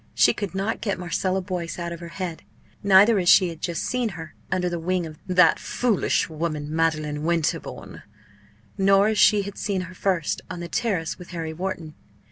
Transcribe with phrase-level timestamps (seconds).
[0.15, 2.41] She could not get Marcella Boyce out of her head
[2.81, 7.21] neither as she had just seen her, under the wing of "that foolish woman, Madeleine
[7.21, 8.01] Winterbourne,"
[8.79, 11.93] nor as she had seen her first, on the terrace with Harry Wharton.